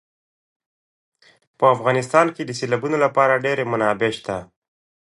[1.57, 4.49] په افغانستان کې د سیلابونو لپاره ډېرې منابع شته دي.